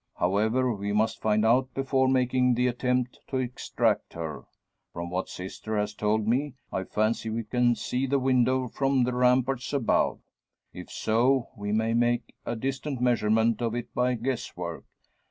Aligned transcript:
However, 0.17 0.73
we 0.73 0.93
must 0.93 1.21
find 1.21 1.45
out 1.45 1.75
before 1.75 2.07
making 2.07 2.55
the 2.55 2.65
attempt 2.65 3.19
to 3.27 3.37
extract 3.37 4.13
her. 4.13 4.45
From 4.91 5.11
what 5.11 5.29
sister 5.29 5.77
has 5.77 5.93
told 5.93 6.27
me, 6.27 6.55
I 6.71 6.85
fancy 6.85 7.29
we 7.29 7.43
can 7.43 7.75
see 7.75 8.07
the 8.07 8.17
window 8.17 8.67
from 8.67 9.03
the 9.03 9.13
Ramparts 9.13 9.73
above. 9.73 10.19
If 10.73 10.89
so, 10.89 11.49
we 11.55 11.71
may 11.71 11.93
make 11.93 12.33
a 12.47 12.55
distant 12.55 12.99
measurement 12.99 13.61
of 13.61 13.75
it 13.75 13.93
by 13.93 14.15
guess 14.15 14.57
work. 14.57 14.85